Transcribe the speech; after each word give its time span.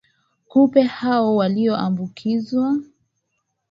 kupe 0.47 0.81
hao 0.83 1.35
walioambukizwa 1.35 2.75